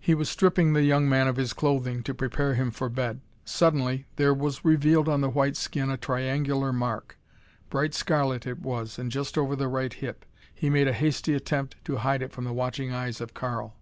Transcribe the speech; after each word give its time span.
He 0.00 0.12
was 0.16 0.28
stripping 0.28 0.72
the 0.72 0.82
young 0.82 1.08
man 1.08 1.28
of 1.28 1.36
his 1.36 1.52
clothing 1.52 2.02
to 2.02 2.14
prepare 2.14 2.54
him 2.56 2.72
for 2.72 2.88
bed. 2.88 3.20
Suddenly 3.44 4.06
there 4.16 4.34
was 4.34 4.64
revealed 4.64 5.08
on 5.08 5.20
the 5.20 5.30
white 5.30 5.56
skin 5.56 5.88
a 5.88 5.96
triangular 5.96 6.72
mark. 6.72 7.16
Bright 7.70 7.94
scarlet 7.94 8.44
it 8.44 8.58
was 8.58 8.98
and 8.98 9.08
just 9.08 9.38
over 9.38 9.54
the 9.54 9.68
right 9.68 9.92
hip. 9.92 10.24
He 10.52 10.68
made 10.68 10.88
a 10.88 10.92
hasty 10.92 11.32
attempt 11.34 11.76
to 11.84 11.98
hide 11.98 12.22
it 12.22 12.32
from 12.32 12.42
the 12.42 12.52
watching 12.52 12.90
eyes 12.92 13.20
of 13.20 13.34
Karl. 13.34 13.76